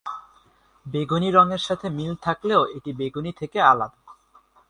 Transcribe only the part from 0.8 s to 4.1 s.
বেগুনী রঙের সাথে মিল থাকলেও এটি বেগুনী থেকে আলাদা।